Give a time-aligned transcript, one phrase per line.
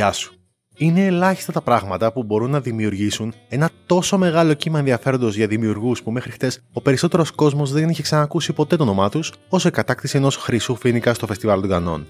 [0.00, 0.34] Γεια σου.
[0.76, 6.02] Είναι ελάχιστα τα πράγματα που μπορούν να δημιουργήσουν ένα τόσο μεγάλο κύμα ενδιαφέροντος για δημιουργούς
[6.02, 9.70] που μέχρι χτες ο περισσότερος κόσμος δεν είχε ξανακούσει ποτέ το όνομά τους, όσο η
[9.70, 12.06] κατάκτηση ενός χρυσού φίνικα στο φεστιβάλ των Κανών.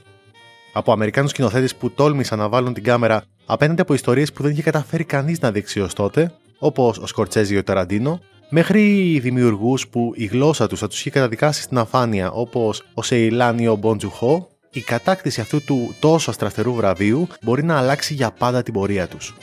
[0.72, 4.62] Από Αμερικάνους σκηνοθέτες που τόλμησαν να βάλουν την κάμερα απέναντι από ιστορίες που δεν είχε
[4.62, 8.20] καταφέρει κανείς να δείξει ως τότε, όπως ο Σκορτσέζι ή ο Ταραντίνο,
[8.50, 13.68] μέχρι δημιουργούς που η γλώσσα τους θα τους είχε καταδικάσει στην αφάνεια, όπως ο Σεϊλάνι
[13.68, 18.72] ο Μποντζουχό, η κατάκτηση αυτού του τόσο αστραφτερού βραβείου μπορεί να αλλάξει για πάντα την
[18.72, 19.34] πορεία τους.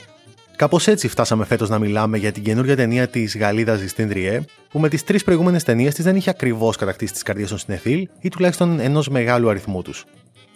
[0.56, 4.78] Κάπως έτσι φτάσαμε φέτος να μιλάμε για την καινούργια ταινία της Γαλλίδας Ζιστίν Τριέ, που
[4.78, 8.28] με τις τρεις προηγούμενες ταινίες της δεν είχε ακριβώς κατακτήσει τις καρδιές των συνεφίλ ή
[8.28, 10.04] τουλάχιστον ενός μεγάλου αριθμού τους.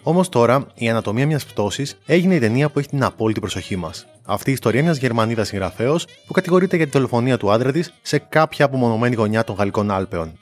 [0.03, 4.05] Όμως τώρα η ανατομία μιας πτώσης έγινε η ταινία που έχει την απόλυτη προσοχή μας.
[4.25, 8.17] Αυτή η ιστορία μιας Γερμανίδας συγγραφέως που κατηγορείται για τη δολοφονία του άντρα της σε
[8.17, 10.37] κάποια απομονωμένη γωνιά των Γαλλικών Άλπαιων.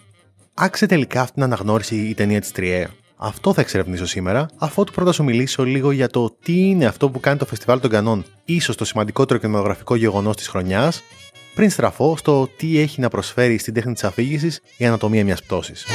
[0.54, 2.88] Άξε τελικά αυτή την αναγνώριση η ταινία της Τριέ.
[3.24, 7.10] Αυτό θα εξερευνήσω σήμερα, αφού του πρώτα σου μιλήσω λίγο για το τι είναι αυτό
[7.10, 11.04] που κάνει το Φεστιβάλ των Κανών, ίσως το σημαντικότερο κινηματογραφικό γεγονός της χρονιάς,
[11.56, 15.86] πριν στραφώ στο τι έχει να προσφέρει στην τέχνη της αφήγησης η ανατομία μιας πτώσης.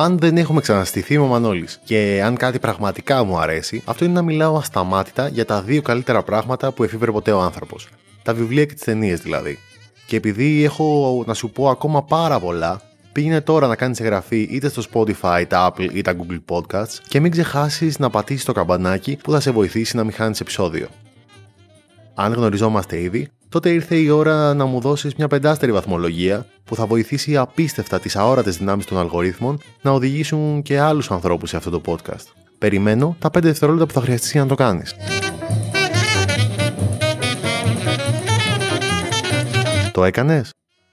[0.00, 1.80] Αν δεν έχουμε ξαναστηθεί είμαι ο Μανώλης.
[1.84, 6.22] Και αν κάτι πραγματικά μου αρέσει, αυτό είναι να μιλάω ασταμάτητα για τα δύο καλύτερα
[6.22, 7.88] πράγματα που εφήβρε ποτέ ο άνθρωπος.
[8.22, 9.58] Τα βιβλία και τις ταινίες δηλαδή.
[10.06, 12.80] Και επειδή έχω να σου πω ακόμα πάρα πολλά,
[13.12, 17.20] πήγαινε τώρα να κάνεις εγγραφή είτε στο Spotify, τα Apple ή τα Google Podcasts και
[17.20, 20.88] μην ξεχάσεις να πατήσεις το καμπανάκι που θα σε βοηθήσει να μην χάνεις επεισόδιο.
[22.14, 26.86] Αν γνωριζόμαστε ήδη, τότε ήρθε η ώρα να μου δώσεις μια πεντάστερη βαθμολογία που θα
[26.86, 31.80] βοηθήσει απίστευτα τις αόρατες δυνάμεις των αλγορίθμων να οδηγήσουν και άλλους ανθρώπους σε αυτό το
[31.86, 32.24] podcast.
[32.58, 34.94] Περιμένω τα 5 δευτερόλεπτα που θα χρειαστείς για να το κάνεις.
[39.92, 40.50] Το έκανες;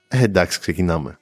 [0.08, 1.18] Ε, εντάξει, ξεκινάμε.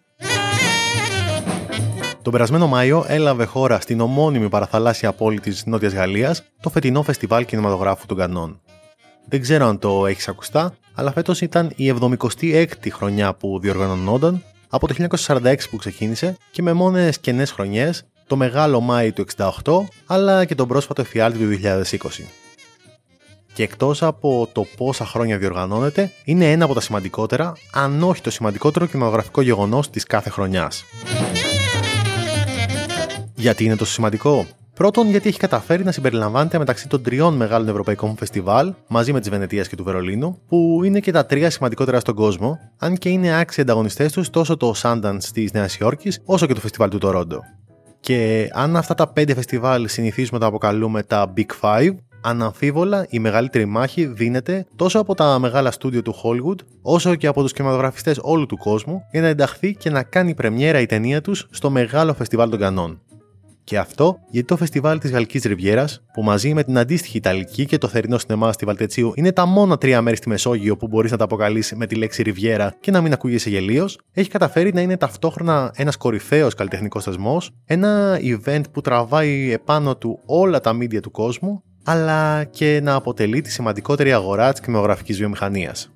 [2.21, 7.45] Τον περασμένο Μάιο έλαβε χώρα στην ομώνυμη παραθαλάσσια πόλη της Νότιας Γαλλίας το φετινό φεστιβάλ
[7.45, 8.61] κινηματογράφου των Κανών.
[9.25, 14.87] Δεν ξέρω αν το έχεις ακουστά, αλλά φέτος ήταν η 76η χρονιά που διοργανωνόταν από
[14.87, 14.93] το
[15.25, 19.51] 1946 που ξεκίνησε και με μόνες κενές χρονιές το μεγάλο Μάη του 68
[20.05, 21.83] αλλά και τον πρόσφατο εφιάλτη του 2020.
[23.53, 28.29] Και εκτός από το πόσα χρόνια διοργανώνεται, είναι ένα από τα σημαντικότερα, αν όχι το
[28.29, 30.83] σημαντικότερο κινηματογραφικό γεγονός της κάθε χρονιάς.
[33.35, 38.15] Γιατί είναι τόσο σημαντικό; Πρώτον, γιατί έχει καταφέρει να συμπεριλαμβάνεται μεταξύ των τριών μεγάλων ευρωπαϊκών
[38.17, 42.15] φεστιβάλ, μαζί με τη Βενετίας και του Βερολίνου, που είναι και τα τρία σημαντικότερα στον
[42.15, 46.53] κόσμο, αν και είναι άξιοι ανταγωνιστές τους τόσο το Sundance της Νέας Υόρκης, όσο και
[46.53, 47.39] το φεστιβάλ του Τορόντο.
[47.99, 53.19] Και αν αυτά τα πέντε φεστιβάλ συνηθίζουμε να τα αποκαλούμε τα Big Five, αναμφίβολα η
[53.19, 58.19] μεγαλύτερη μάχη δίνεται τόσο από τα μεγάλα στούντιο του Hollywood, όσο και από τους κινηματογραφιστές
[58.21, 62.13] όλου του κόσμου για να ενταχθεί και να κάνει πρεμιέρα η ταινία τους στο μεγάλο
[62.13, 63.01] φεστιβάλ των Κανών.
[63.63, 67.77] Και αυτό γιατί το φεστιβάλ της Γαλλικής Ριβιέρας, που μαζί με την αντίστοιχη Ιταλική και
[67.77, 71.17] το θερινό σινεμά στη Βαλτετσίου είναι τα μόνα τρία μέρη στη Μεσόγειο που μπορείς να
[71.17, 74.97] τα αποκαλείς με τη λέξη Ριβιέρα και να μην ακούγεσαι γελίος, έχει καταφέρει να είναι
[74.97, 81.11] ταυτόχρονα ένας κορυφαίος καλλιτεχνικός θεσμός, ένα event που τραβάει επάνω του όλα τα μίντια του
[81.11, 85.92] κόσμου, αλλά και να αποτελεί τη σημαντικότερη αγορά της κινηματογραφική βιομηχανίας.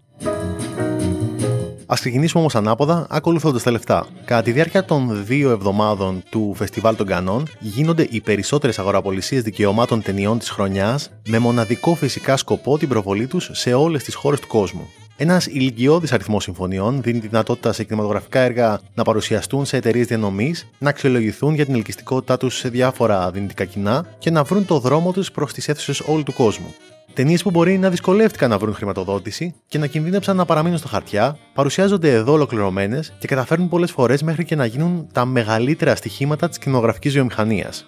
[1.89, 4.07] Α ξεκινήσουμε όμως ανάποδα, ακολουθώντας τα λεφτά.
[4.25, 10.01] Κατά τη διάρκεια των δύο εβδομάδων του Φεστιβάλ των Κανών, γίνονται οι περισσότερες αγοραπολισίες δικαιωμάτων
[10.01, 14.47] ταινιών της χρονιάς, με μοναδικό φυσικά σκοπό την προβολή τους σε όλες τις χώρες του
[14.47, 14.87] κόσμου.
[15.19, 20.67] Ένας ηλικιώδης αριθμός συμφωνιών δίνει τη δυνατότητα σε κινηματογραφικά έργα να παρουσιαστούν σε εταιρείες διανομής,
[20.77, 25.11] να αξιολογηθούν για την ελκυστικότητά τους σε διάφορα δυνητικά κοινά και να βρουν το δρόμο
[25.11, 26.73] τους προς τις αίθουσες όλου του κόσμου.
[27.17, 31.37] Ταινίες που μπορεί να δυσκολεύτηκαν να βρουν χρηματοδότηση και να κινδύνεψαν να παραμείνουν στα χαρτιά,
[31.53, 36.57] παρουσιάζονται εδώ ολοκληρωμένες και καταφέρνουν πολλές φορές μέχρι και να γίνουν τα μεγαλύτερα στοιχήματα της
[36.57, 37.85] κινηματογραφικής βιομηχανίας.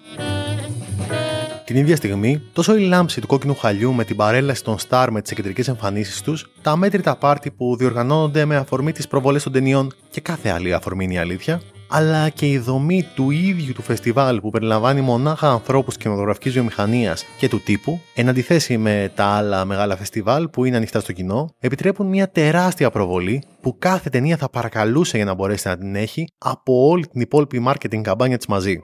[1.64, 5.22] Την ίδια στιγμή, τόσο η λάμψη του κόκκινου χαλιού με την παρέλαση των Star με
[5.22, 9.92] τις κεντρικέ εμφανίσεις τους, τα μέτρητα πάρτι που διοργανώνονται με αφορμή τις προβολές των ταινιών
[10.10, 11.60] και κάθε άλλη αφορμή είναι η αλήθεια,
[11.90, 17.48] αλλά και η δομή του ίδιου του φεστιβάλ που περιλαμβάνει μονάχα ανθρώπους κινηματογραφικής βιομηχανίας και
[17.48, 22.06] του τύπου, εν αντιθέσει με τα άλλα μεγάλα φεστιβάλ που είναι ανοιχτά στο κοινό, επιτρέπουν
[22.06, 26.88] μια τεράστια προβολή που κάθε ταινία θα παρακαλούσε για να μπορέσει να την έχει από
[26.88, 28.80] όλη την υπόλοιπη marketing καμπάνια της μαζί.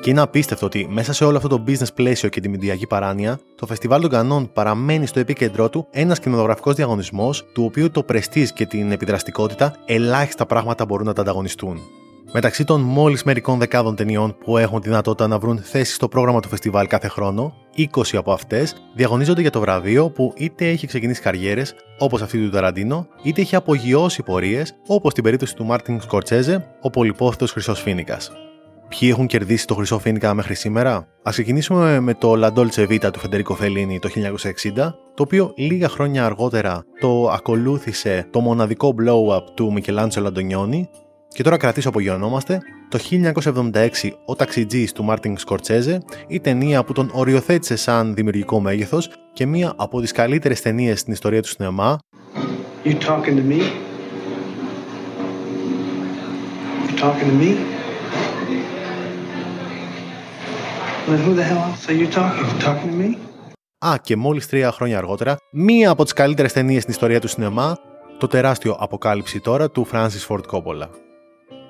[0.00, 3.40] Και είναι απίστευτο ότι μέσα σε όλο αυτό το business πλαίσιο και τη μηντιακή παράνοια,
[3.54, 8.48] το Φεστιβάλ των Κανών παραμένει στο επίκεντρό του ένας κινηματογραφικός διαγωνισμός, του οποίου το πρεστή
[8.54, 11.80] και την επιδραστικότητα ελάχιστα πράγματα μπορούν να τα ανταγωνιστούν.
[12.32, 16.40] Μεταξύ των μόλις μερικών δεκάδων ταινιών που έχουν τη δυνατότητα να βρουν θέση στο πρόγραμμα
[16.40, 21.20] του φεστιβάλ κάθε χρόνο, 20 από αυτές διαγωνίζονται για το βραβείο που είτε έχει ξεκινήσει
[21.20, 26.66] καριέρες, όπως αυτή του Ταραντίνο, είτε έχει απογειώσει πορείες, όπως στην περίπτωση του Μάρτιν Σκορτσέζε,
[26.80, 28.32] ο πολυπόθητος Χρυσός Φίνικας.
[28.98, 33.12] Ποιοι έχουν κερδίσει το Χρυσό Φίνικα μέχρι σήμερα; Α ξεκινήσουμε με το La Dolce Vita
[33.12, 39.42] του Φεντερίκο Φελίνη το 1960, το οποίο λίγα χρόνια αργότερα το ακολούθησε το μοναδικό blow-up
[39.54, 40.88] του Μικελάντσο Αντωνιόνι
[41.28, 42.58] και τώρα κρατήσω απογειωνόμαστε
[42.88, 42.98] το
[43.72, 43.88] 1976
[44.24, 49.72] Ο Ταξιτζής του Μάρτιν Σκορτσέζε, η ταινία που τον οριοθέτησε σαν δημιουργικό μέγεθος και μία
[49.76, 51.98] από τις καλύτερες ταινίες στην ιστορία του σινεμά.
[52.84, 53.60] You talking to me?
[56.86, 57.79] You talking to me?
[61.18, 62.46] Who the hell else are you talking?
[62.46, 63.16] You talking to me?
[63.86, 67.76] Α, και μόλις τρία χρόνια αργότερα, μία από τις καλύτερες ταινίες στην ιστορία του σινεμά,
[68.18, 70.88] το τεράστιο αποκάλυψη τώρα του Francis Ford Coppola.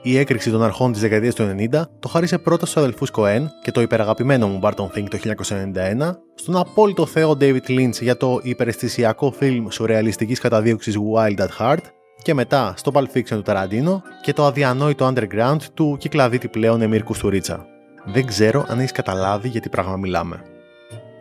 [0.03, 3.71] Η έκρηξη των αρχών της δεκαετίας του 90 το χάρισε πρώτα στους αδελφούς Κοέν και
[3.71, 9.33] το υπεραγαπημένο μου Barton Fink το 1991, στον απόλυτο θεό David Lynch για το υπεραισθησιακό
[9.33, 11.83] φιλμ σουρεαλιστικής καταδίωξης Wild at Heart
[12.23, 17.03] και μετά στο Pulp Fiction του Ταραντίνο και το αδιανόητο Underground του κυκλαδίτη πλέον Εμίρ
[17.03, 17.67] Κουστουρίτσα.
[18.05, 20.43] Δεν ξέρω αν έχεις καταλάβει για τι πράγμα μιλάμε.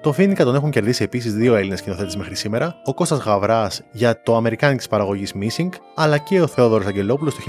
[0.02, 4.22] Το Φίνικα τον έχουν κερδίσει επίσης δύο Έλληνες σκηνοθέτες μέχρι σήμερα, ο Κώστας Γαβράς για
[4.22, 7.42] το Αμερικάνικη παραγωγής Missing, αλλά και ο Θεόδωρος Αγγελόπουλος το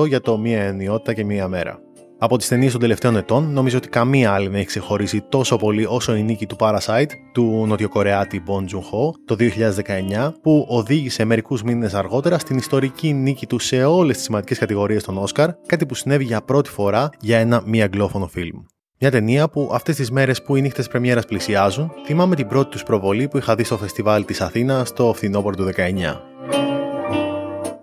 [0.00, 1.78] 1998 για το Μία Ενιότητα και Μία Μέρα.
[2.20, 5.84] Από τις ταινίες των τελευταίων ετών, νομίζω ότι καμία άλλη δεν έχει ξεχωρίσει τόσο πολύ
[5.84, 11.94] όσο η νίκη του Parasite του Νοτιοκορεάτη Bon Joon-ho το 2019, που οδήγησε μερικούς μήνες
[11.94, 16.24] αργότερα στην ιστορική νίκη του σε όλες τις σημαντικές κατηγορίες των Όσκαρ, κάτι που συνέβη
[16.24, 18.58] για πρώτη φορά για ένα μη αγγλόφωνο φιλμ.
[19.00, 22.82] Μια ταινία που αυτές τις μέρες που οι νύχτες πρεμιέρας πλησιάζουν, θυμάμαι την πρώτη τους
[22.82, 26.20] προβολή που είχα δει στο φεστιβάλ της Αθήνας το φθινόπωρο του 19.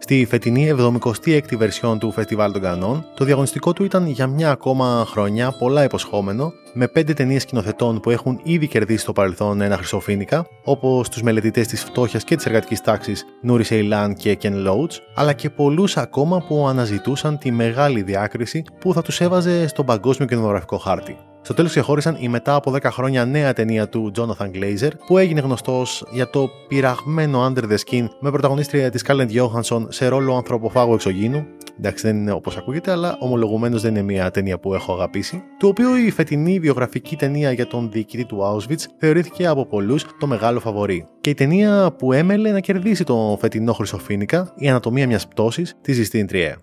[0.07, 5.06] Στη φετινή 76η βερσιόν του Φεστιβάλ των Κανών, το διαγωνιστικό του ήταν για μια ακόμα
[5.07, 10.48] χρονιά πολλά υποσχόμενο, με πέντε ταινίες σκηνοθετών που έχουν ήδη κερδίσει στο παρελθόν ένα χρυσοφίνικα,
[10.63, 15.34] όπως τους μελετητές της φτώχειας και της εργατικής τάξης Νούρι Σεϊλάν και Ken Loach, αλλά
[15.34, 20.78] και πολλούς ακόμα που αναζητούσαν τη μεγάλη διάκριση που θα τους έβαζε στον παγκόσμιο κινηματογραφικό
[20.78, 21.18] χάρτη.
[21.45, 25.42] Στο τέλος ξεχώρισαν η μετά από 10 χρόνια νέα ταινία του Jonathan Glazer, που έγινε
[25.42, 30.94] γνωστό για το πειραγμένο Under the Skin με πρωταγωνίστρια της Scarlett Johansson σε ρόλο ανθρωποφάγου
[30.94, 31.45] εξωγήνου.
[31.80, 35.44] Εντάξει, δεν είναι όπως ακούγεται, αλλά ομολογουμένως δεν είναι μια ταινία που έχω αγαπήσει.
[35.59, 40.27] Του οποίου η φετινή βιογραφική ταινία για τον διοικητή του Auschwitz θεωρήθηκε από πολλούς το
[40.27, 41.07] μεγάλο φαβορή.
[41.21, 45.94] Και η ταινία που έμελε να κερδίσει τον φετινό Χρυσοφίνικα, Η Ανατομία μιας πτώσης τη
[45.94, 46.56] Ζιστίν Τριέ.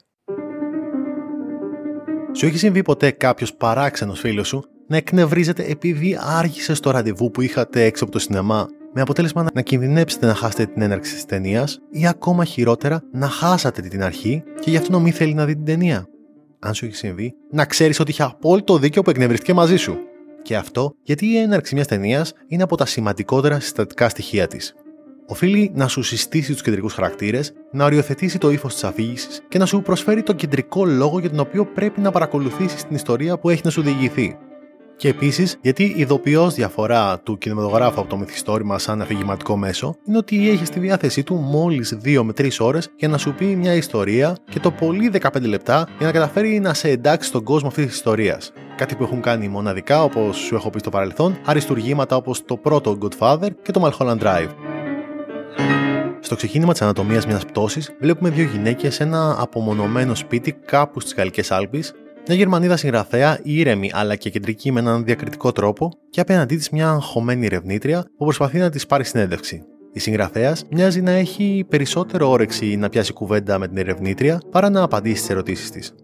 [2.35, 7.41] Σου έχει συμβεί ποτέ κάποιος παράξενος φίλος σου να εκνευρίζετε επειδή άργησες στο ραντεβού που
[7.41, 11.79] είχατε έξω από το σινεμά, με αποτέλεσμα να κινδυνέψετε να χάσετε την έναρξη της ταινίας
[11.91, 15.55] ή ακόμα χειρότερα να χάσατε την αρχή και γι' αυτό να μην θέλει να δει
[15.55, 16.07] την ταινία.
[16.59, 19.99] Αν σου έχει συμβεί, να ξέρεις ότι είχε απόλυτο δίκιο που εκνευρίστηκε μαζί σου.
[20.43, 24.75] Και αυτό γιατί η έναρξη μιας ταινίας είναι από τα σημαντικότερα συστατικά στοιχεία της.
[25.27, 29.67] Οφείλει να σου συστήσει τους κεντρικούς χαρακτήρες, να οριοθετήσει το ύφος της αφήγησης και να
[29.67, 33.61] σου προσφέρει τον κεντρικό λόγο για τον οποίο πρέπει να παρακολουθήσεις την ιστορία που έχει
[33.65, 34.37] να σου διηγηθεί.
[34.97, 40.17] Και επίσης, γιατί η ειδοποιώς διαφορά του κινηματογράφου από το μυθιστόρημα σαν αφηγηματικό μέσο είναι
[40.17, 43.75] ότι έχει στη διάθεσή του μόλις 2 με 3 ώρες για να σου πει μια
[43.75, 47.87] ιστορία και το πολύ 15 λεπτά για να καταφέρει να σε εντάξει στον κόσμο αυτής
[47.87, 48.53] της ιστορίας.
[48.77, 52.99] Κάτι που έχουν κάνει μοναδικά, όπως σου έχω πει στο παρελθόν, αριστουργήματα όπως το πρώτο
[53.01, 54.72] Godfather και το Mulholland Drive.
[56.21, 61.15] Στο ξεκίνημα της ανατομίας μιας πτώσης, βλέπουμε δύο γυναίκες σε ένα απομονωμένο σπίτι κάπου στις
[61.15, 61.79] Γαλλικές Άλπε
[62.27, 66.91] μια Γερμανίδα συγγραφέα, ήρεμη αλλά και κεντρική με έναν διακριτικό τρόπο, και απέναντί της μια
[66.91, 69.63] αγχωμένη ερευνήτρια που προσπαθεί να της πάρει συνέντευξη.
[69.93, 74.83] Η συγγραφέας μοιάζει να έχει περισσότερο όρεξη να πιάσει κουβέντα με την ερευνήτρια παρά να
[74.83, 75.95] απαντήσει στις ερωτήσεις της.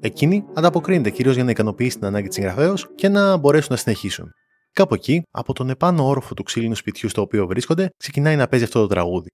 [0.00, 4.30] Εκείνη ανταποκρίνεται κυρίως για να ικανοποιήσει την ανάγκη της συγγραφέως και να μπορέσουν να συνεχίσουν.
[4.76, 8.64] Κάπου εκεί, από τον επάνω όροφο του ξύλινου σπιτιού στο οποίο βρίσκονται, ξεκινάει να παίζει
[8.64, 9.28] αυτό το τραγούδι.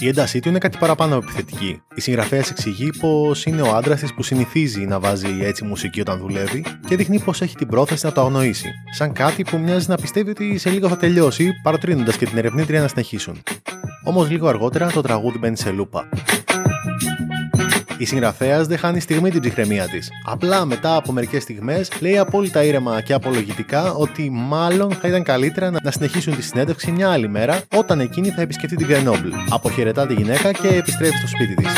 [0.00, 1.82] Η έντασή του είναι κάτι παραπάνω από επιθετική.
[1.94, 6.18] Η συγγραφέας εξηγεί πως είναι ο άντρας της που συνηθίζει να βάζει έτσι μουσική όταν
[6.18, 8.68] δουλεύει και δείχνει πως έχει την πρόθεση να το αγνοήσει.
[8.90, 12.80] Σαν κάτι που μοιάζει να πιστεύει ότι σε λίγο θα τελειώσει, παροτρύνοντας και την ερευνήτρια
[12.80, 13.42] να συνεχίσουν.
[14.04, 16.08] Όμως λίγο αργότερα το τραγούδι μπαίνει σε λούπα.
[17.98, 20.10] Η συγγραφέας δεν χάνει στιγμή την ψυχραιμία της.
[20.24, 25.70] Απλά μετά από μερικές στιγμές λέει απόλυτα ήρεμα και απολογητικά ότι μάλλον θα ήταν καλύτερα
[25.82, 29.28] να συνεχίσουν τη συνέντευξη μια άλλη μέρα όταν εκείνη θα επισκεφτεί την Γκρενόμπλ.
[29.50, 31.72] Αποχαιρετά τη γυναίκα και επιστρέφει στο σπίτι της.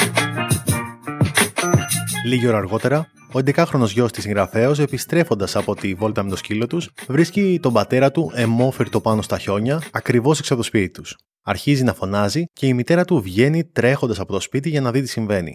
[2.25, 6.67] Λίγη ώρα αργότερα, ο 11χρονο γιος της συγγραφέα, επιστρέφοντας από τη βόλτα με το σκύλο
[6.67, 11.17] τους, βρίσκει τον πατέρα του εμόφυρτο πάνω στα χιόνια, ακριβώς έξω από το σπίτι τους.
[11.43, 15.01] Αρχίζει να φωνάζει και η μητέρα του βγαίνει τρέχοντας από το σπίτι για να δει
[15.01, 15.53] τι συμβαίνει.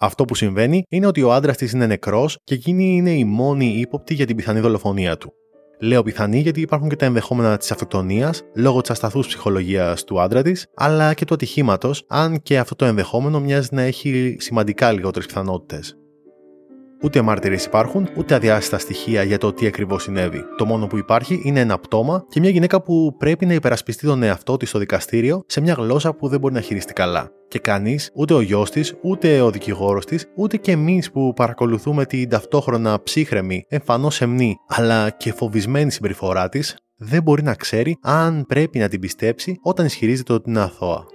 [0.00, 3.66] Αυτό που συμβαίνει είναι ότι ο άντρας της είναι νεκρός και εκείνη είναι η μόνη
[3.66, 5.32] ύποπτη για την πιθανή δολοφονία του.
[5.80, 10.42] Λέω πιθανή γιατί υπάρχουν και τα ενδεχόμενα της αυτοκτονίας λόγω της ασταθούς ψυχολογίας του άντρα
[10.42, 15.26] της, αλλά και του ατυχήματος, αν και αυτό το ενδεχόμενο μοιάζει να έχει σημαντικά λιγότερες
[15.26, 15.96] πιθανότητες.
[17.02, 20.44] Ούτε μάρτυρε υπάρχουν, ούτε αδιάστατα στοιχεία για το τι ακριβώς συνέβη.
[20.56, 24.22] Το μόνο που υπάρχει είναι ένα πτώμα και μια γυναίκα που πρέπει να υπερασπιστεί τον
[24.22, 27.30] εαυτό της στο δικαστήριο σε μια γλώσσα που δεν μπορεί να χειριστεί καλά.
[27.48, 32.04] Και κανείς, ούτε ο γιος της, ούτε ο δικηγόρος της, ούτε και εμείς που παρακολουθούμε
[32.04, 38.44] την ταυτόχρονα ψύχρεμη, εμφανώς σεμνή, αλλά και φοβισμένη συμπεριφορά της, δεν μπορεί να ξέρει αν
[38.48, 41.06] πρέπει να την πιστέψει όταν ισχυρίζεται ότι είναι αθώα.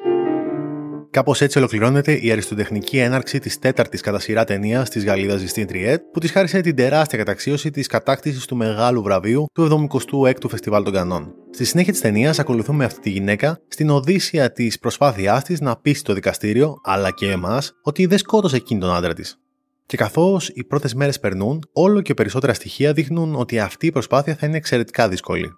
[1.13, 6.01] Κάπως έτσι ολοκληρώνεται η αριστοτεχνική έναρξη της τέταρτης κατά σειρά ταινίας της Γαλλίδας Ζιστίν Τριέτ,
[6.12, 10.93] που της χάρισε την τεράστια καταξίωση της κατάκτησης του μεγάλου βραβείου του 76ου Φεστιβάλ των
[10.93, 11.34] Κανών.
[11.51, 16.03] Στη συνέχεια της ταινίας ακολουθούμε αυτή τη γυναίκα στην οδύσσια της προσπάθειάς της να πείσει
[16.03, 19.39] το δικαστήριο, αλλά και εμάς, ότι δεν σκότωσε εκείνη τον άντρα της.
[19.86, 24.36] Και καθώς οι πρώτες μέρες περνούν, όλο και περισσότερα στοιχεία δείχνουν ότι αυτή η προσπάθεια
[24.36, 25.51] θα είναι εξαιρετικά δύσκολη.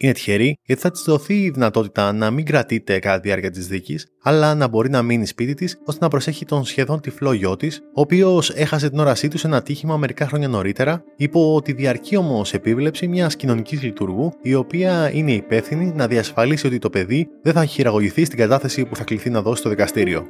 [0.00, 3.66] Είναι τυχερή γιατί θα της δοθεί η δυνατότητα να μην κρατείται κατά τη διάρκεια της
[3.66, 7.56] δίκης, αλλά να μπορεί να μείνει σπίτι της ώστε να προσέχει τον σχεδόν τυφλό γιο
[7.56, 11.72] της, ο οποίος έχασε την όρασή του σε ένα τύχημα μερικά χρόνια νωρίτερα, υπό τη
[11.72, 17.28] διαρκή όμως επίβλεψη μιας κοινωνικής λειτουργού, η οποία είναι υπεύθυνη να διασφαλίσει ότι το παιδί
[17.42, 20.26] δεν θα χειραγωγηθεί στην κατάθεση που θα κληθεί να δώσει στο δικαστήριο.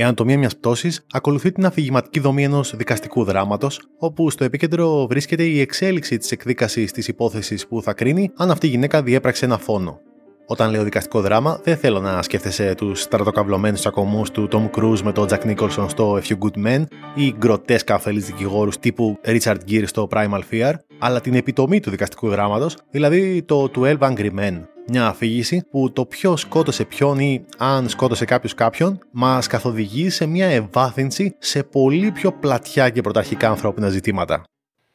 [0.00, 5.42] Η ανατομία μιας πτώσης ακολουθεί την αφηγηματική δομή ενός δικαστικού δράματος, όπου στο επίκεντρο βρίσκεται
[5.42, 9.58] η εξέλιξη της εκδίκασης της υπόθεσης που θα κρίνει αν αυτή η γυναίκα διέπραξε ένα
[9.58, 10.00] φόνο.
[10.46, 15.12] Όταν λέω δικαστικό δράμα, δεν θέλω να σκέφτεσαι τους στρατοκαυλωμένους τσακωμού του Tom Cruise με
[15.12, 19.86] τον Jack Nicholson στο A Few Good Men ή γκροτέσκα αφελεί δικηγόρους τύπου Richard Gere
[19.86, 25.06] στο Primal Fear, αλλά την επιτομή του δικαστικού δράματος, δηλαδή το 12 Angry Men, μια
[25.06, 30.46] αφήγηση που το ποιο σκότωσε ποιον ή αν σκότωσε κάποιο κάποιον μα καθοδηγεί σε μια
[30.46, 34.44] ευάθυνση σε πολύ πιο πλατιά και πρωταρχικά ανθρώπινα ζητήματα.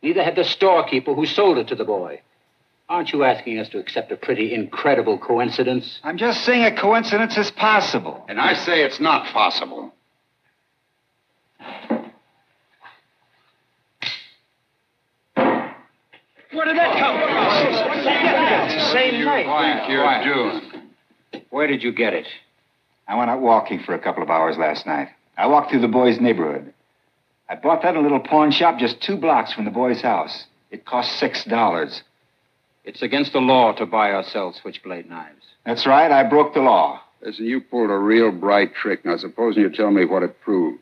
[0.02, 2.12] Neither had the storekeeper who sold it to the boy.
[2.94, 5.86] Aren't you asking us to accept a pretty incredible coincidence?
[6.08, 8.16] I'm just saying a coincidence is possible.
[8.30, 9.84] And I say it's not possible.
[16.56, 17.36] Where did that come from?
[18.66, 19.46] It's the same night.
[19.78, 21.44] Think you're doing?
[21.50, 22.28] Where did you get it?
[23.08, 25.10] I went out walking for a couple of hours last night.
[25.38, 26.74] I walked through the boy's neighborhood.
[27.50, 30.46] I bought that in a little pawn shop just two blocks from the boy's house.
[30.72, 32.02] It cost six dollars.
[32.86, 35.44] It's against the law to buy or sell switchblade knives.
[35.66, 36.12] That's right.
[36.12, 37.02] I broke the law.
[37.22, 39.04] Listen, you pulled a real bright trick.
[39.04, 40.80] Now, supposing you tell me what it proves.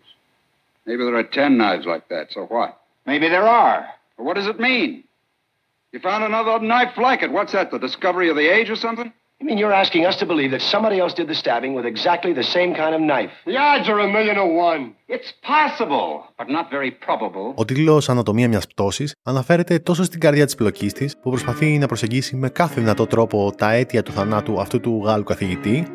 [0.86, 2.32] Maybe there are ten knives like that.
[2.32, 2.80] So what?
[3.06, 3.88] Maybe there are.
[4.18, 5.06] But what does it mean?
[5.94, 7.32] You found another knife like it.
[7.38, 9.10] What's that, the discovery of the age or something?
[9.40, 12.32] You mean you're asking us to believe that somebody else did the stabbing with exactly
[12.42, 13.32] the same kind of knife?
[13.52, 14.84] The odds are a million to one.
[15.16, 16.08] It's possible,
[16.40, 17.54] but not very probable.
[17.56, 21.88] Ο τίτλο Ανατομία μιας πτώσης αναφέρεται τόσο στην καρδιά της πλοκής της, που προσπαθεί να
[21.88, 25.88] προσεγγίσει με κάθε δυνατό τρόπο τα αίτια του θανάτου αυτού του Γάλλου καθηγητή,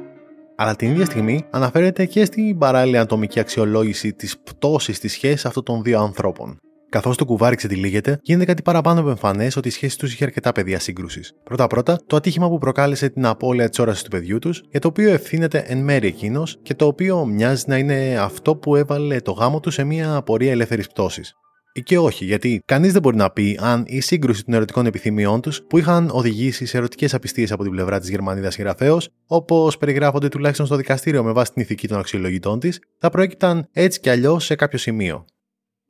[0.57, 5.65] αλλά την ίδια στιγμή αναφέρεται και στην παράλληλη ανατομική αξιολόγηση της πτώσης της σχέσης αυτών
[5.65, 6.59] των δύο ανθρώπων.
[6.91, 10.53] Καθώς το κουβάρι ξετυλίγεται, γίνεται κάτι παραπάνω από εμφανές ότι η σχέση τους είχε αρκετά
[10.53, 11.33] πεδία σύγκρουσης.
[11.45, 15.13] Πρώτα-πρώτα, το ατύχημα που προκάλεσε την απώλεια της όραση του παιδιού τους, για το οποίο
[15.13, 19.61] ευθύνεται εν μέρει εκείνος και το οποίο μοιάζει να είναι αυτό που έβαλε το γάμο
[19.61, 21.35] του σε μια πορεία ελεύθερης πτώσης.
[21.73, 25.41] Ή και όχι, γιατί κανείς δεν μπορεί να πει αν η σύγκρουση των ερωτικών επιθυμιών
[25.41, 30.29] τους, που είχαν οδηγήσει σε ερωτικές απιστίες από την πλευρά της Γερμανίδας συγγραφέω, όπως περιγράφονται
[30.29, 34.45] τουλάχιστον στο δικαστήριο με βάση την ηθική των αξιολογητών της, θα προέκυπταν έτσι κι αλλιώς
[34.45, 35.25] σε κάποιο σημείο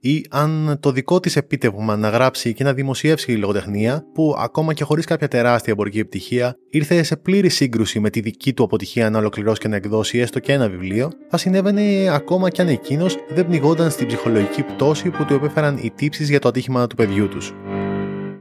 [0.00, 4.84] ή αν το δικό της επίτευγμα να γράψει και να δημοσιεύσει λογοτεχνία, που ακόμα και
[4.84, 9.18] χωρίς κάποια τεράστια εμπορική επιτυχία, ήρθε σε πλήρη σύγκρουση με τη δική του αποτυχία να
[9.18, 13.46] ολοκληρώσει και να εκδώσει έστω και ένα βιβλίο, θα συνέβαινε ακόμα κι αν εκείνος δεν
[13.46, 17.54] πνιγόταν στην ψυχολογική πτώση που του επέφεραν οι τύψεις για το ατύχημα του παιδιού τους.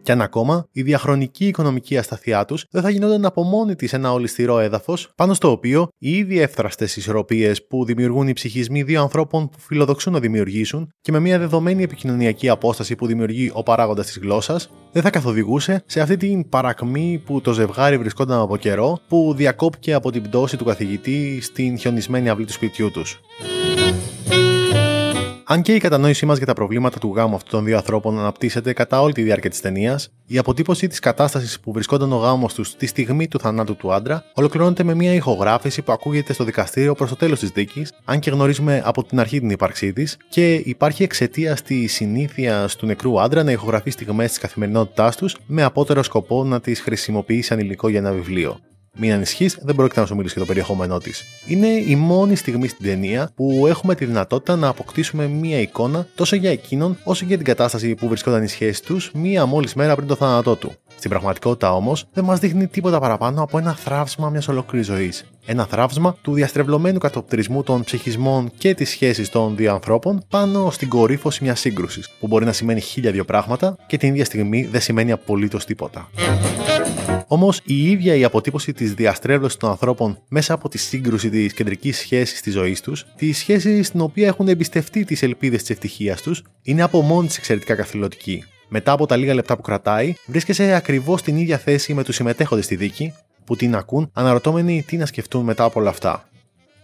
[0.08, 4.12] Κι αν ακόμα, η διαχρονική οικονομική ασταθειά τους δεν θα γινόταν από μόνη της ένα
[4.12, 9.50] ολιστηρό έδαφος, πάνω στο οποίο οι ήδη εύθραστες ισορροπίες που δημιουργούν οι ψυχισμοί δύο ανθρώπων
[9.50, 14.18] που φιλοδοξούν να δημιουργήσουν και με μια δεδομένη επικοινωνιακή απόσταση που δημιουργεί ο παράγοντας της
[14.18, 19.34] γλώσσας, δεν θα καθοδηγούσε σε αυτή την παρακμή που το ζευγάρι βρισκόταν από καιρό, που
[19.36, 23.22] διακόπηκε από την πτώση του καθηγητή στην χιονισμένη αυλή του σπιτιού τους.
[25.50, 28.74] Αν και η κατανόησή μας για τα προβλήματα του γάμου αυτών των δύο ανθρώπων αναπτύσσεται
[28.74, 32.75] κατά όλη τη διάρκεια της ταινίας, η αποτύπωση της κατάστασης που βρισκόταν ο γάμος τους
[32.75, 37.10] τη στιγμή του θανάτου του άντρα ολοκληρώνεται με μια ηχογράφηση που ακούγεται στο δικαστήριο προς
[37.10, 41.04] το τέλος της δίκης, αν και γνωρίζουμε από την αρχή την ύπαρξή της, και υπάρχει
[41.04, 46.44] εξαιτία τη συνήθεια του νεκρού άντρα να ηχογραφεί στιγμές της καθημερινότητάς τους με απότερο σκοπό
[46.44, 48.60] να τις χρησιμοποιήσει σαν υλικό για ένα βιβλίο.
[49.00, 51.24] Μην ανησυχείς, δεν πρόκειται να σου μιλήσω για το περιεχόμενό της.
[51.48, 56.36] Είναι η μόνη στιγμή στην ταινία που έχουμε τη δυνατότητα να αποκτήσουμε μία εικόνα τόσο
[56.36, 59.96] για εκείνον όσο και για την κατάσταση που βρισκόταν οι σχέσεις τους μία μόλις μέρα
[59.96, 60.72] πριν το θάνατό του.
[60.98, 65.25] Στην πραγματικότητα όμως δεν μας δείχνει τίποτα παραπάνω από ένα θράψμα μιας ολόκληρης ζωής.
[65.46, 70.89] Ένα θράψμα του διαστρεβλωμένου κατοπτρισμού των ψυχισμών και της σχέσης των δύο ανθρώπων πάνω στην
[70.89, 74.82] κορύφωση μιας σύγκρουσης, που μπορεί να σημαίνει χίλια δύο πράγματα και την ίδια στιγμή δεν
[74.82, 76.10] σημαίνει απολύτως τίποτα.
[77.27, 81.98] Όμως η ίδια η αποτύπωση της διαστρέβλωσης των ανθρώπων μέσα από τη σύγκρουση της κεντρικής
[81.98, 86.44] σχέσης της ζωής τους, τη σχέση στην οποία έχουν εμπιστευτεί τις ελπίδες της ευτυχίας τους,
[86.62, 88.44] είναι από μόνη της εξαιρετικά καθηλωτική.
[88.68, 92.66] Μετά από τα λίγα λεπτά που κρατάει, βρίσκεσαι ακριβώς στην ίδια θέση με τους συμμετέχοντες
[92.66, 93.14] στη δίκη,
[93.46, 96.28] που την ακούν αναρωτώμενοι τι να σκεφτούν μετά από όλα αυτά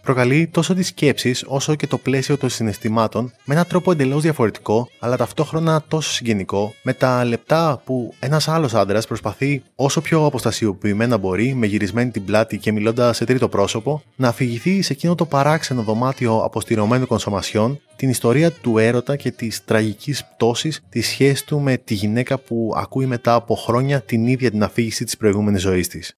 [0.04, 4.88] προκαλεί τόσο τις σκέψεις όσο και το πλαίσιο των συναισθημάτων με έναν τρόπο εντελώς διαφορετικό,
[4.98, 11.16] αλλά ταυτόχρονα τόσο συγγενικό, με τα λεπτά που ένας άλλος άντρας προσπαθεί όσο πιο αποστασιοποιημένα
[11.16, 15.26] μπορεί, με γυρισμένη την πλάτη και μιλώντας σε τρίτο πρόσωπο, να αφηγηθεί σε εκείνο το
[15.26, 21.60] παράξενο δωμάτιο αποστηρωμένων κονσομασιών την ιστορία του έρωτα και της τραγικής πτώσης τη σχέση του
[21.60, 25.88] με τη γυναίκα που ακούει μετά από χρόνια την ίδια την αφήγηση της προηγούμενης ζωής
[25.88, 26.16] της.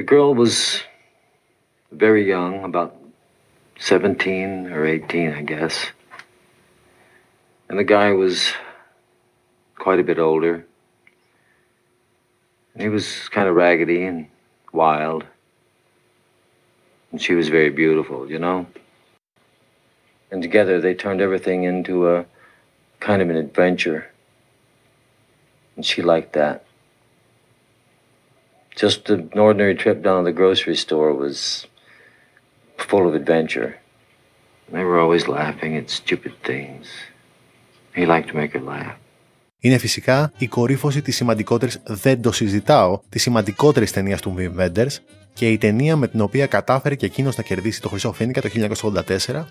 [0.00, 0.80] The girl was
[1.92, 2.96] very young, about
[3.78, 5.88] 17 or 18, I guess.
[7.68, 8.54] And the guy was
[9.76, 10.64] quite a bit older.
[12.72, 14.28] And he was kind of raggedy and
[14.72, 15.26] wild.
[17.12, 18.68] And she was very beautiful, you know?
[20.30, 22.24] And together they turned everything into a
[23.00, 24.10] kind of an adventure.
[25.76, 26.64] And she liked that.
[28.82, 31.66] Just an ordinary trip down to the grocery store was
[32.88, 33.70] full of adventure.
[34.74, 36.84] They were always laughing at stupid things.
[37.98, 38.96] He liked to make her laugh.
[39.58, 44.96] Είναι φυσικά η κορύφωση της σημαντικότερης Δεν το συζητάω, της σημαντικότερης ταινίας του Wim Wenders
[45.32, 48.48] και η ταινία με την οποία κατάφερε και εκείνος να κερδίσει το Χρυσό Φίνικα το
[49.28, 49.44] 1984,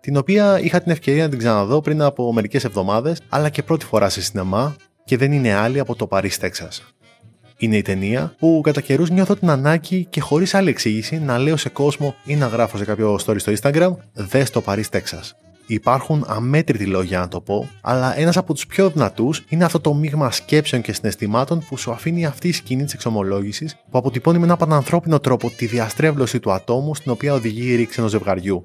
[0.00, 3.84] την οποία είχα την ευκαιρία να την ξαναδώ πριν από μερικές εβδομάδες, αλλά και πρώτη
[3.84, 6.95] φορά σε σινεμά και δεν είναι άλλη από το Paris, Texas.
[7.58, 11.56] Είναι η ταινία που κατά καιρούς νιώθω την ανάγκη και χωρίς άλλη εξήγηση να λέω
[11.56, 15.30] σε κόσμο ή να γράφω σε κάποιο story στο Instagram Δες το Paris, Texas.
[15.66, 19.94] Υπάρχουν αμέτρητοι λόγια να το πω, αλλά ένας από τους πιο δυνατούς είναι αυτό το
[19.94, 24.44] μείγμα σκέψεων και συναισθημάτων που σου αφήνει αυτή η σκηνή της εξομολόγησης που αποτυπώνει με
[24.44, 28.64] έναν πανανθρώπινο τρόπο τη διαστρέβλωση του ατόμου στην οποία οδηγεί η ρήξη ενός ζευγαριού.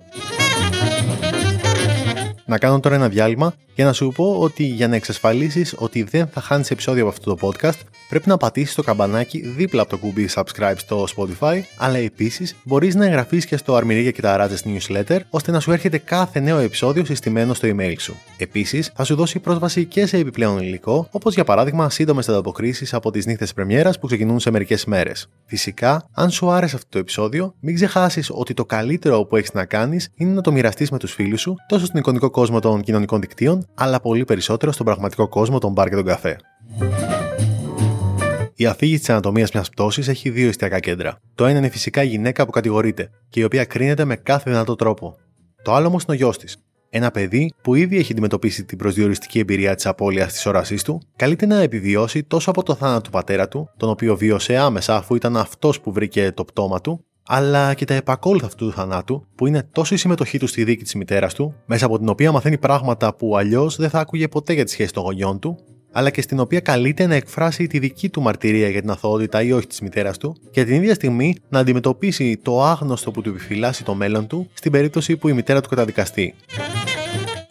[2.51, 6.27] Να κάνω τώρα ένα διάλειμμα για να σου πω ότι για να εξασφαλίσεις ότι δεν
[6.27, 9.97] θα χάνεις επεισόδιο από αυτό το podcast, πρέπει να πατήσεις το καμπανάκι δίπλα από το
[9.97, 14.57] κουμπί subscribe στο Spotify, αλλά επίσης μπορείς να εγγραφείς και στο Αρμυρίγια και τα Ράτζε
[14.65, 18.15] newsletter, ώστε να σου έρχεται κάθε νέο επεισόδιο συστημένο στο email σου.
[18.37, 23.11] Επίσης, θα σου δώσει πρόσβαση και σε επιπλέον υλικό, όπως για παράδειγμα σύντομες ανταποκρίσει από
[23.11, 25.29] τις νύχτες Πρεμιέρας που ξεκινούν σε μερικές μέρες.
[25.45, 29.65] Φυσικά, αν σου άρεσε αυτό το επεισόδιο, μην ξεχάσεις ότι το καλύτερο που έχεις να
[29.65, 33.21] κάνεις είναι να το μοιραστείς με τους φίλους σου, τόσο στον εικονικό κόσμο των κοινωνικών
[33.21, 36.37] δικτύων, αλλά πολύ περισσότερο στον πραγματικό κόσμο των μπαρ και τον καφέ.
[38.55, 41.17] Η αφήγηση της ανατομίας μιας πτώσης έχει δύο εστιακά κέντρα.
[41.35, 44.75] Το ένα είναι φυσικά η γυναίκα που κατηγορείται και η οποία κρίνεται με κάθε δυνατό
[44.75, 45.15] τρόπο.
[45.63, 46.57] Το άλλο όμως είναι ο γιος της.
[46.89, 51.45] Ένα παιδί που ήδη έχει αντιμετωπίσει την προσδιοριστική εμπειρία της απώλειας της όρασής του, καλείται
[51.45, 55.37] να επιβιώσει τόσο από το θάνατο του πατέρα του, τον οποίο βίωσε άμεσα αφού ήταν
[55.37, 59.67] αυτός που βρήκε το πτώμα του, αλλά και τα επακόλουθα αυτού του θανάτου, που είναι
[59.71, 63.15] τόσο η συμμετοχή του στη δίκη της μητέρας του, μέσα από την οποία μαθαίνει πράγματα
[63.15, 65.57] που αλλιώς δεν θα άκουγε ποτέ για τη σχέση των γονιών του,
[65.91, 69.51] αλλά και στην οποία καλείται να εκφράσει τη δική του μαρτυρία για την αθωότητα ή
[69.51, 73.83] όχι της μητέρας του, και την ίδια στιγμή να αντιμετωπίσει το άγνωστο που του επιφυλάσσει
[73.83, 76.35] το μέλλον του στην περίπτωση που η μητέρα του καταδικαστεί.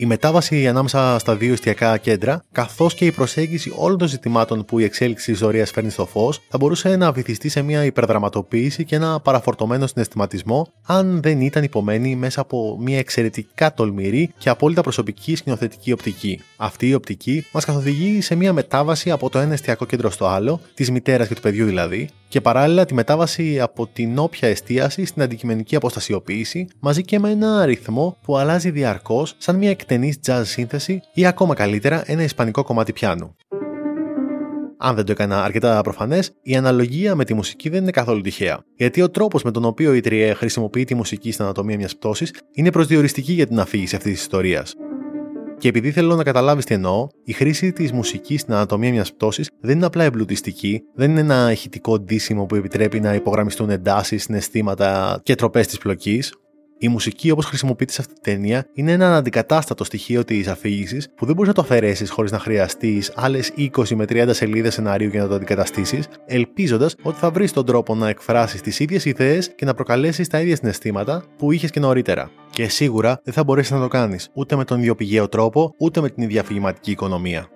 [0.00, 4.78] Η μετάβαση ανάμεσα στα δύο εστιακά κέντρα, καθώς και η προσέγγιση όλων των ζητημάτων που
[4.78, 8.96] η εξέλιξη της ιστορία φέρνει στο φως, θα μπορούσε να βυθιστεί σε μια υπερδραματοποίηση και
[8.96, 15.36] ένα παραφορτωμένο συναισθηματισμό, αν δεν ήταν υπομένη μέσα από μια εξαιρετικά τολμηρή και απόλυτα προσωπική
[15.36, 16.40] σκηνοθετική οπτική.
[16.56, 20.60] Αυτή η οπτική μας καθοδηγεί σε μια μετάβαση από το ένα εστιακό κέντρο στο άλλο,
[20.74, 25.22] της μητέρας και του παιδιού δηλαδή, και παράλληλα τη μετάβαση από την όποια εστίαση στην
[25.22, 31.00] αντικειμενική αποστασιοποίηση, μαζί και με ένα αριθμό που αλλάζει διαρκώς σαν μια εκτενή jazz σύνθεση
[31.14, 33.36] ή ακόμα καλύτερα ένα ισπανικό κομμάτι πιάνου.
[34.78, 38.64] Αν δεν το έκανα αρκετά προφανές, η αναλογία με τη μουσική δεν είναι καθόλου τυχαία.
[38.76, 42.32] Γιατί ο τρόπος με τον οποίο η Τριέ χρησιμοποιεί τη μουσική στην ανατομία μιας πτώσης
[42.52, 44.74] είναι προσδιοριστική για την αφήγηση αυτής της ιστορίας.
[45.60, 49.50] Και επειδή θέλω να καταλάβεις τι εννοώ, η χρήση της μουσικής στην ανατομία μιας πτώσης
[49.60, 55.20] δεν είναι απλά εμπλουτιστική, δεν είναι ένα ηχητικό ντύσιμο που επιτρέπει να υπογραμμιστούν εντάσεις, συναισθήματα
[55.22, 56.34] και τροπές της πλοκής.
[56.78, 61.26] Η μουσική, όπως χρησιμοποιείται σε αυτή την ταινία, είναι ένα αντικατάστατο στοιχείο της αφήγησης που
[61.26, 65.22] δεν μπορείς να το αφαιρέσεις χωρίς να χρειαστείς άλλες 20 με 30 σελίδες σενάριου για
[65.22, 69.64] να το αντικαταστήσεις, ελπίζοντας ότι θα βρεις τον τρόπο να εκφράσεις τις ίδιες ιδέες και
[69.64, 72.30] να προκαλέσεις τα ίδια συναισθήματα που είχες και νωρίτερα.
[72.50, 76.00] Και σίγουρα δεν θα μπορέσεις να το κάνεις ούτε με τον ίδιο πηγαίο τρόπο, ούτε
[76.00, 77.48] με την ίδια αφηγηματική οικονομία.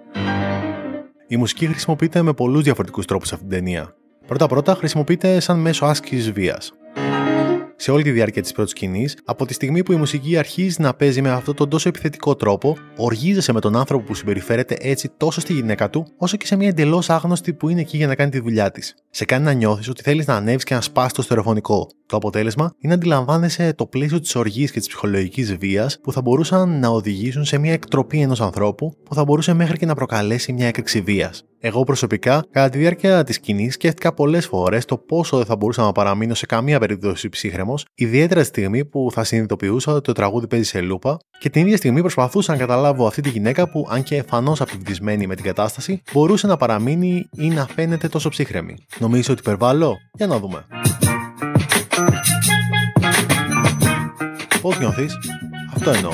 [1.26, 3.94] Η μουσική χρησιμοποιείται με πολλούς διαφορετικούς τρόπους σε αυτήν την ταινία.
[4.26, 6.72] Πρώτα-πρώτα χρησιμοποιείται σαν μέσο άσκησης βίας
[7.85, 10.94] σε όλη τη διάρκεια της πρώτης σκηνής, από τη στιγμή που η μουσική αρχίζει να
[10.94, 15.40] παίζει με αυτόν τον τόσο επιθετικό τρόπο, οργίζεσαι με τον άνθρωπο που συμπεριφέρεται έτσι τόσο
[15.40, 18.30] στη γυναίκα του, όσο και σε μια εντελώς άγνωστη που είναι εκεί για να κάνει
[18.30, 18.94] τη δουλειά της.
[19.11, 21.88] Σε κάνει να νιώθεις ότι θέλεις να ανέβεις και να σπάσει το στερεοφωνικό.
[22.14, 26.20] Το αποτέλεσμα είναι να αντιλαμβάνεσαι το πλαίσιο της οργής και της ψυχολογικής βίας που θα
[26.20, 30.53] μπορούσαν να οδηγήσουν σε μια εκτροπή ενός ανθρώπου που θα μπορούσε μέχρι και να προκαλέσει
[30.53, 31.44] μια έκρηξη βίας.
[31.59, 35.83] Εγώ προσωπικά, κατά τη διάρκεια της σκηνής, σκέφτηκα πολλές φορές το πόσο δεν θα μπορούσα
[35.83, 40.46] να παραμείνω σε καμία περίπτωση ψύχρεμος, ιδιαίτερα στη στιγμή που θα συνειδητοποιούσα ότι το τραγούδι
[40.46, 44.03] παίζει σε λούπα και την ίδια στιγμή προσπαθούσα να καταλάβω αυτή τη γυναίκα που, αν
[44.03, 48.74] και εμφανώ απειβδισμένη με την κατάσταση, μπορούσε να παραμείνει ή να φαίνεται τόσο ψύχρεμη.
[48.98, 50.66] Νομίζω ότι υπερβάλλω; Για να δούμε.
[54.64, 55.16] Πώς νιώθεις;
[55.74, 56.11] Αυτό εννοώ.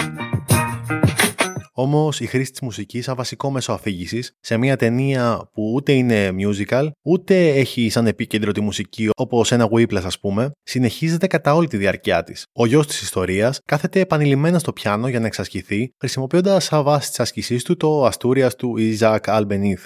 [1.73, 6.31] Όμως η χρήση της μουσικής σαν βασικό μέσο αφήγησης σε μια ταινία που ούτε είναι
[6.39, 11.67] musical, ούτε έχει σαν επίκεντρο τη μουσική όπως ένα Whiplash ας πούμε, συνεχίζεται κατά όλη
[11.67, 12.47] τη διάρκεια της.
[12.53, 17.21] Ο γιος της ιστορίας κάθεται επανειλημμένα στο πιάνο για να εξασκηθεί, χρησιμοποιώντας σαν βάση της
[17.21, 19.85] άσκησής του το Αστούρια του Isaac Albenith.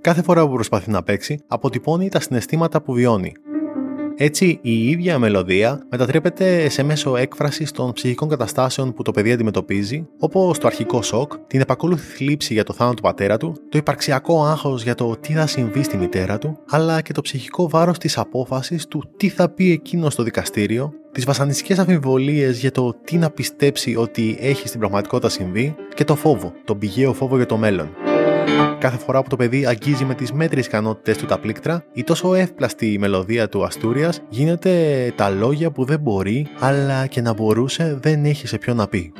[0.00, 3.32] Κάθε φορά που προσπαθεί να παίξει, αποτυπώνει τα συναισθήματα που βιώνει.
[4.16, 10.06] Έτσι, η ίδια μελωδία μετατρέπεται σε μέσο έκφρασης των ψυχικών καταστάσεων που το παιδί αντιμετωπίζει,
[10.18, 14.44] όπως το αρχικό σοκ, την επακόλουθη θλίψη για το θάνατο του πατέρα του, το υπαρξιακό
[14.44, 18.18] άγχος για το τι θα συμβεί στη μητέρα του, αλλά και το ψυχικό βάρος της
[18.18, 23.30] απόφασης του τι θα πει εκείνος στο δικαστήριο, τις βασανιστικές αμφιβολίες για το τι να
[23.30, 28.03] πιστέψει ότι έχει στην πραγματικότητα συμβεί και το φόβο, τον πηγαίο φόβο για το μέλλον.
[28.78, 32.34] Κάθε φορά που το παιδί αγγίζει με τις μέτρες ικανότητες του τα πλήκτρα, η τόσο
[32.34, 38.24] εύπλαστη μελωδία του Αστούριας γίνεται τα λόγια που δεν μπορεί, αλλά και να μπορούσε δεν
[38.24, 39.12] έχει σε ποιο να πει.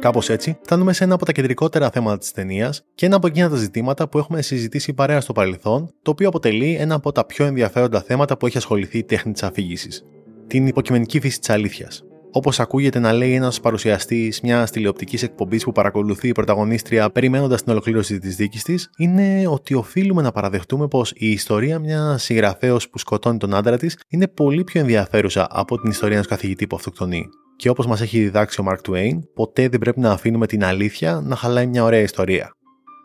[0.00, 3.48] Κάπως έτσι, φτάνουμε σε ένα από τα κεντρικότερα θέματα της ταινίας και ένα από εκείνα
[3.48, 7.44] τα ζητήματα που έχουμε συζητήσει παρέα στο παρελθόν, το οποίο αποτελεί ένα από τα πιο
[7.44, 10.04] ενδιαφέροντα θέματα που έχει ασχοληθεί η τέχνη της αφήγησης.
[10.46, 12.04] Την υποκειμενική φύση της αλήθειας.
[12.32, 17.72] Όπως ακούγεται να λέει ένας παρουσιαστής μιας τηλεοπτικής εκπομπής που παρακολουθεί η πρωταγωνίστρια περιμένοντας την
[17.72, 22.98] ολοκλήρωση της δίκης της, είναι ότι οφείλουμε να παραδεχτούμε πως η ιστορία μιας συγγραφέως που
[22.98, 27.28] σκοτώνει τον άντρα της είναι πολύ πιο ενδιαφέρουσα από την ιστορία ενός καθηγητή που αυτοκτονεί.
[27.56, 31.20] Και όπως μας έχει διδάξει ο Mark Twain, ποτέ δεν πρέπει να αφήνουμε την αλήθεια
[31.24, 32.50] να χαλάει μια ωραία ιστορία.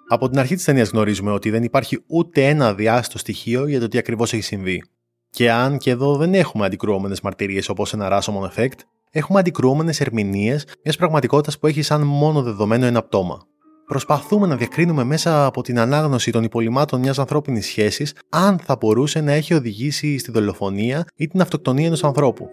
[0.08, 3.88] Από την αρχή της ταινίας γνωρίζουμε ότι δεν υπάρχει ούτε ένα διάστο στοιχείο για το
[3.88, 4.84] τι ακριβώς έχει συμβεί.
[5.30, 8.80] Και αν και εδώ δεν έχουμε αντικρουόμενες μαρτυρίες όπως ένα Rashomon Effect,
[9.16, 13.42] έχουμε αντικρουόμενες ερμηνείες μιας πραγματικότητας που έχει σαν μόνο δεδομένο ένα πτώμα.
[13.88, 19.22] Προσπαθούμε να διακρίνουμε μέσα από την ανάγνωση των υπολοιμάτων μιας ανθρώπινης σχέσης αν θα μπορούσε
[19.22, 22.50] να έχει οδηγήσει στη δολοφονία ή την αυτοκτονία ενός ανθρώπου.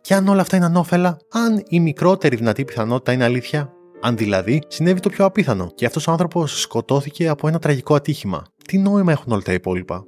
[0.00, 4.62] Και αν όλα αυτά είναι ανώφελα, αν η μικρότερη δυνατή πιθανότητα είναι αλήθεια, αν δηλαδή
[4.68, 9.12] συνέβη το πιο απίθανο και αυτός ο άνθρωπος σκοτώθηκε από ένα τραγικό ατύχημα, τι νόημα
[9.12, 10.04] έχουν όλα τα υπόλοιπα;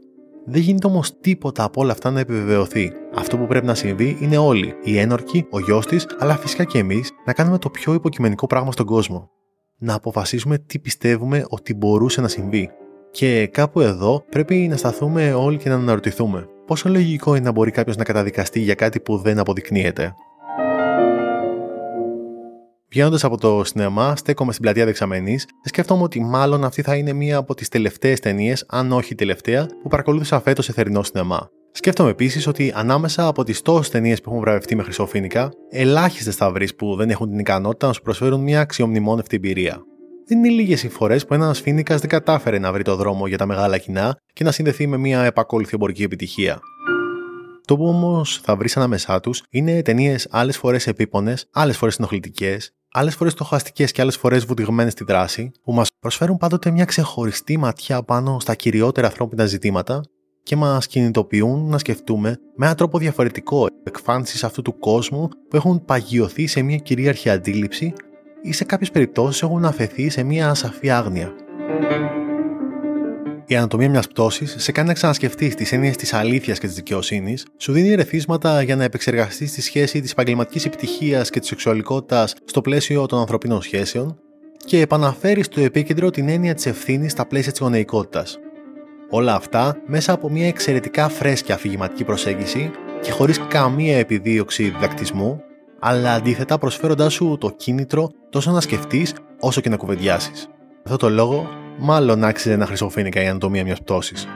[0.46, 2.92] Δεν γίνεται όμως τίποτα από όλα αυτά να επιβεβαιωθεί.
[3.14, 6.78] Αυτό που πρέπει να συμβεί είναι όλοι, η ένορκη, ο γιος της, αλλά φυσικά και
[6.78, 9.30] εμείς, να κάνουμε το πιο υποκειμενικό πράγμα στον κόσμο.
[9.78, 12.70] Να αποφασίσουμε τι πιστεύουμε ότι μπορούσε να συμβεί.
[13.10, 17.70] Και κάπου εδώ πρέπει να σταθούμε όλοι και να αναρωτηθούμε πόσο λογικό είναι να μπορεί
[17.70, 20.14] κάποιος να καταδικαστεί για κάτι που δεν αποδεικνύεται.
[22.94, 27.12] Βγαίνοντας από το σινεμά, στέκομαι στην πλατεία Δεξαμενής και σκέφτομαι ότι μάλλον αυτή θα είναι
[27.12, 31.48] μία από τις τελευταίες ταινίες, αν όχι τελευταία, που παρακολούθησα φέτος σε θερινό σινεμά.
[31.72, 36.50] Σκέφτομαι επίσης ότι ανάμεσα από τις τόσες ταινίες που έχουν βραβευτεί με χρυσοφίνικα, ελάχιστες θα
[36.50, 39.82] βρεις που δεν έχουν την ικανότητα να σου προσφέρουν μια αξιομνημόνευτη εμπειρία.
[40.26, 43.38] Δεν είναι λίγες οι φορές που ένας φίνικα δεν κατάφερε να βρει το δρόμο για
[43.38, 46.60] τα μεγάλα κοινά και να συνδεθεί με μια επακόλουθη εμπορική επιτυχία.
[47.66, 52.72] Το που όμως θα βρεις ανάμεσά τους είναι ταινίες άλλες φορές επίπονες, άλλες φορές ενοχλητικές,
[52.96, 57.56] άλλες φορές στοχαστικές και άλλες φορές βουτυγμένες στη δράση, που μας προσφέρουν πάντοτε μια ξεχωριστή
[57.56, 60.00] ματιά πάνω στα κυριότερα ανθρώπινα ζητήματα
[60.42, 65.84] και μας κινητοποιούν να σκεφτούμε με έναν τρόπο διαφορετικό εκφάνσεις αυτού του κόσμου που έχουν
[65.84, 67.92] παγιωθεί σε μια κυρίαρχη αντίληψη
[68.42, 71.34] ή σε κάποιες περιπτώσεις έχουν αφαιθεί σε μια ασαφή άγνοια.
[73.54, 77.46] Η ανατομία μιας πτώσης σε κάνει να ξανασκεφτείς τις έννοιες της αλήθειας και της δικαιοσύνης,
[77.58, 82.60] σου δίνει ερεθίσματα για να επεξεργαστείς τη σχέση της επαγγελματικής επιτυχίας και της σεξουαλικότητας στο
[82.60, 84.18] πλαίσιο των ανθρωπίνων σχέσεων
[84.64, 88.38] και επαναφέρεις στο επίκεντρο την έννοια της ευθύνης στα πλαίσια της γονεϊκότητας.
[89.10, 95.40] Όλα αυτά μέσα από μια εξαιρετικά φρέσκια αφηγηματική προσέγγιση και χωρίς καμία επιδίωξη διδακτισμού,
[95.80, 100.48] αλλά αντίθετα προσφέροντάς σου το κίνητρο τόσο να σκεφτείς όσο και να κουβεντιάσεις.
[100.84, 104.28] Αυτό το λόγο μάλλον άξιζε ένα χρυσοφίνικα η ανατομία μιας πτώσης.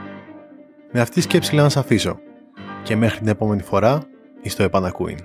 [0.93, 2.19] Με αυτή τη σκέψη λέω να σας αφήσω
[2.83, 4.03] και μέχρι την επόμενη φορά
[4.43, 5.19] εις το επανακούιν.